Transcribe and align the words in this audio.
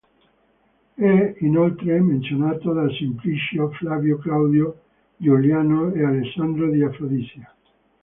È, 0.95 1.35
inoltre, 1.41 1.99
menzionato 2.01 2.73
da 2.73 2.89
Simplicio, 2.89 3.69
Flavio 3.73 4.17
Claudio 4.17 4.81
Giuliano 5.15 5.93
e 5.93 6.03
Alessandro 6.03 6.71
di 6.71 6.81
Afrodisia. 6.81 7.55